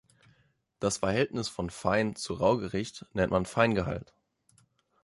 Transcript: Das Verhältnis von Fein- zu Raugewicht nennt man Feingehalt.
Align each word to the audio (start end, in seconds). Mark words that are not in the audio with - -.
Das 0.79 0.97
Verhältnis 0.97 1.47
von 1.47 1.69
Fein- 1.69 2.15
zu 2.15 2.33
Raugewicht 2.33 3.05
nennt 3.13 3.29
man 3.31 3.45
Feingehalt. 3.45 4.15